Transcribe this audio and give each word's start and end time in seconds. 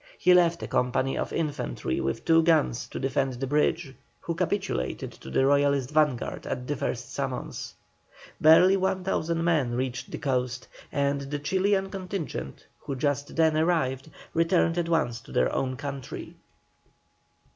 He 0.17 0.33
left 0.33 0.63
a 0.63 0.67
company 0.67 1.15
of 1.15 1.31
infantry 1.31 2.01
with 2.01 2.25
two 2.25 2.41
guns 2.41 2.87
to 2.87 2.97
defend 2.99 3.33
the 3.33 3.45
bridge, 3.45 3.93
who 4.21 4.33
capitulated 4.33 5.11
to 5.11 5.29
the 5.29 5.45
Royalist 5.45 5.91
vanguard 5.91 6.47
at 6.47 6.65
the 6.65 6.75
first 6.75 7.13
summons. 7.13 7.75
Barely 8.41 8.75
1,000 8.75 9.43
men 9.43 9.75
reached 9.75 10.09
the 10.09 10.17
coast, 10.17 10.67
and 10.91 11.21
the 11.21 11.37
Chilian 11.37 11.91
contingent, 11.91 12.65
which 12.87 12.97
just 12.97 13.35
then 13.35 13.55
arrived, 13.55 14.09
returned 14.33 14.79
at 14.79 14.89
once 14.89 15.21
to 15.21 15.31
their 15.31 15.53
own 15.53 15.75
country. 15.77 16.33